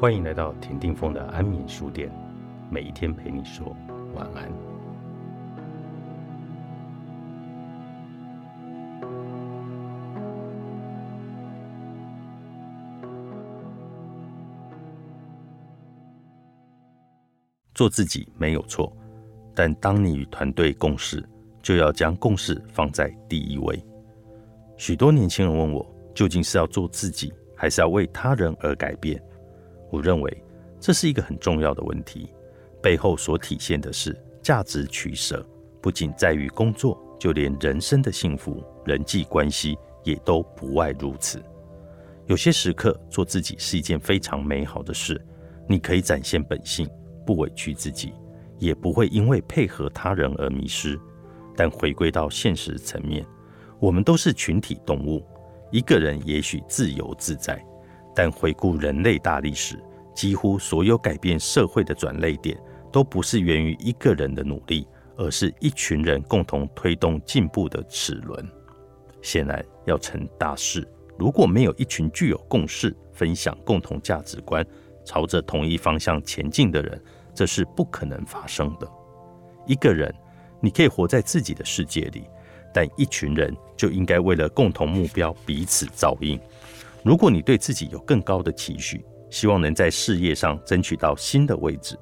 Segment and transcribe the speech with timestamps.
[0.00, 2.10] 欢迎来到田定峰的安眠书店，
[2.70, 3.76] 每一天陪你说
[4.14, 4.50] 晚安。
[17.74, 18.90] 做自己没有错，
[19.54, 21.22] 但当你与团队共事，
[21.60, 23.78] 就要将共事放在第一位。
[24.78, 29.22] 许多年轻人问我，究竟是要做自己，还是要为他人而改变？
[29.90, 30.42] 我认为
[30.78, 32.32] 这是一个很重要的问题，
[32.82, 35.44] 背后所体现的是价值取舍，
[35.80, 41.42] 不仅在于工作，就连人生的幸福、人际关系也都不外如此。
[42.26, 45.20] 有些时刻做自己是一件非常美好的事，
[45.68, 46.88] 你可以展现本性，
[47.26, 48.14] 不委屈自己，
[48.58, 50.98] 也不会因为配合他人而迷失。
[51.56, 53.26] 但回归到现实层面，
[53.80, 55.22] 我们都是群体动物，
[55.70, 57.62] 一个人也许自由自在。
[58.14, 59.78] 但回顾人类大历史，
[60.14, 62.58] 几乎所有改变社会的转捩点，
[62.92, 64.86] 都不是源于一个人的努力，
[65.16, 68.46] 而是一群人共同推动进步的齿轮。
[69.22, 70.86] 显然，要成大事，
[71.18, 74.66] 如果没有一群具有共识、分享共同价值观、
[75.04, 77.02] 朝着同一方向前进的人，
[77.34, 78.90] 这是不可能发生的。
[79.66, 80.12] 一个人，
[80.60, 82.24] 你可以活在自己的世界里，
[82.72, 86.40] 但一群人就应该为了共同目标彼此照应。
[87.02, 91.98] 如果你对自己有更高的期许，希望能在事业上争取到新的位置，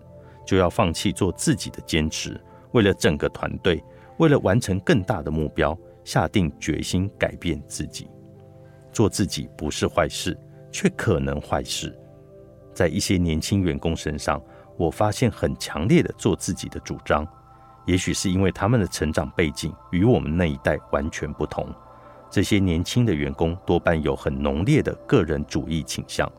[0.46, 2.40] 就要放弃做自己的坚持，
[2.72, 3.82] 为了整个团队，
[4.18, 8.08] 为了完成更大的目标，下定决心改变自己。
[8.90, 10.36] 做自己不是坏事，
[10.72, 11.96] 却可能坏事。
[12.74, 14.42] 在一些年轻员工身上，
[14.76, 17.26] 我发现很强烈的做自己的主张，
[17.86, 21.72] 也许是因为他们的成长背景与我们那一代完全不同。
[22.30, 26.30] 这些年轻的员工多半有很浓烈的个人主义倾向。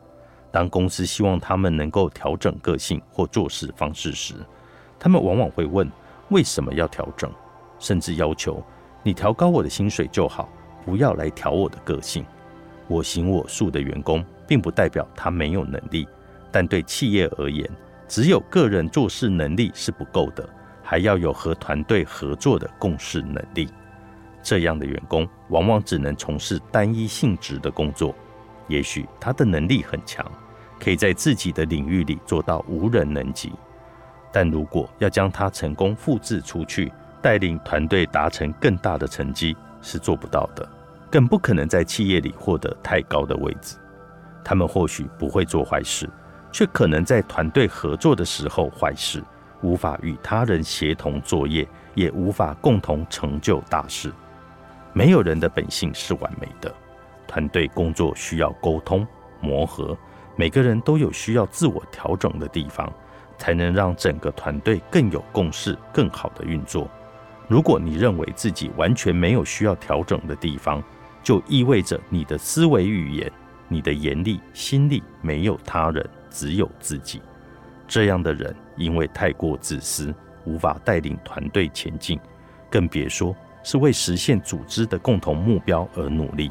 [0.52, 4.34] 当公司希望他们能够调整个性或做事方式时，
[4.98, 5.90] 他们往往会问：
[6.30, 7.30] 为什么要调整？
[7.78, 8.62] 甚至要求
[9.02, 10.48] 你调高我的薪水就好，
[10.84, 12.24] 不要来调我的个性。
[12.88, 16.06] 我行我素的员工，并不代表他没有能力，
[16.52, 17.68] 但对企业而言，
[18.08, 20.48] 只有个人做事能力是不够的，
[20.82, 23.68] 还要有和团队合作的共事能力。
[24.42, 28.14] 这样的员工往往只能从事单一性质的工作，
[28.68, 30.24] 也许他的能力很强，
[30.78, 33.52] 可以在自己的领域里做到无人能及。
[34.32, 40.66] 但如果要将他成功复制出去，带领团队达成更大的成绩，是做不到的，
[41.10, 43.76] 更不可能在企业里获得太高的位置。
[44.42, 46.08] 他们或许不会做坏事，
[46.50, 49.22] 却可能在团队合作的时候坏事，
[49.60, 54.10] 无法与他人协同作业，也无法共同成就大事。
[54.92, 56.74] 没有人的本性是完美的，
[57.26, 59.06] 团队工作需要沟通
[59.40, 59.96] 磨合，
[60.36, 62.92] 每个人都有需要自我调整的地方，
[63.38, 66.90] 才能让整个团队更有共识、更好的运作。
[67.46, 70.82] 如果你认为自己完全没有需要调整的地方，
[71.22, 73.30] 就意味着你的思维语言、
[73.68, 77.20] 你的眼力、心力没有他人，只有自己。
[77.86, 80.14] 这样的人因为太过自私，
[80.44, 82.18] 无法带领团队前进，
[82.70, 83.34] 更别说。
[83.70, 86.50] 是为实现组织的共同目标而努力。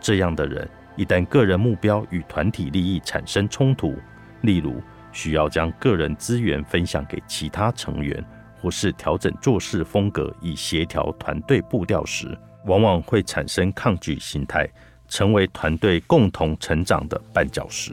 [0.00, 3.96] 这样的人，一旦个人目标与团体利益产生冲突，
[4.42, 4.80] 例如
[5.10, 8.24] 需要将个人资源分享给其他成员，
[8.62, 14.70] 或是调整做事风格以协调团队步调时，往往会产生抗拒心态，
[15.08, 17.92] 成为团队共同成长的绊脚石。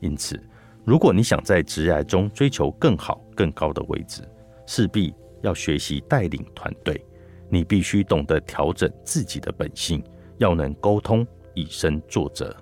[0.00, 0.36] 因此，
[0.84, 4.28] 如果你想在职业中追求更好、更高的位置，
[4.66, 7.00] 势必要学习带领团队。
[7.52, 10.02] 你必须懂得调整自己的本性，
[10.38, 12.56] 要能沟通，以身作则。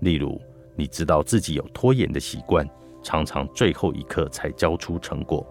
[0.00, 0.40] 例如，
[0.74, 2.66] 你知道自己有拖延的习惯，
[3.02, 5.46] 常常最后一刻才交出成果。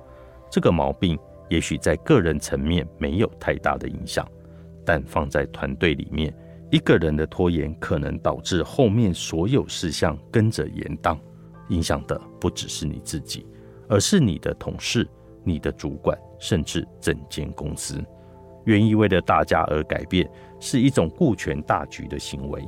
[0.49, 1.15] 这个毛病
[1.47, 4.27] 也许在个人层面没有太大的影响，
[4.83, 6.35] 但放在团队里面，
[6.71, 11.15] 一个人的拖延可能导致后面所有事项跟着延宕，
[11.69, 13.45] 影响的不只是你自己，
[13.87, 15.07] 而是你的同事、
[15.43, 18.03] 你的主管，甚至整间公司。
[18.65, 20.29] 愿意为了大家而改变，
[20.59, 22.63] 是一种顾全大局的行为。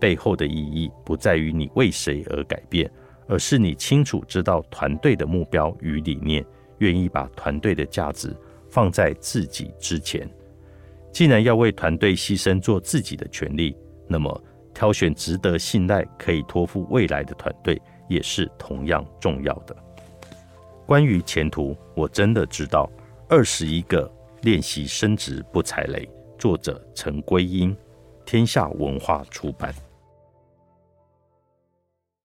[0.00, 2.88] 背后的意义不在于你为谁而改变，
[3.26, 6.44] 而是你清楚知道团队的目标与理念，
[6.78, 8.36] 愿意把团队的价值
[8.70, 10.28] 放在自己之前。
[11.10, 19.74] 既然要为团队牺牲做自己的权利，那么挑选值得信赖、可以托付未来的团队也是同样重要的。
[20.86, 22.88] 关于前途，我真的知道
[23.28, 24.08] 二十一个。
[24.42, 26.08] 练习升职不踩雷，
[26.38, 27.76] 作者陈归英，
[28.24, 29.74] 天下文化出版。